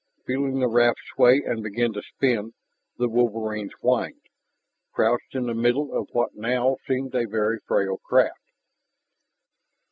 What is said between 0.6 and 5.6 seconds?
raft sway and begin to spin, the wolverines whined, crouched in the